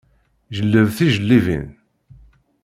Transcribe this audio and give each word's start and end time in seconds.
Jelleb 0.55 0.87
tijellibin. 0.97 1.65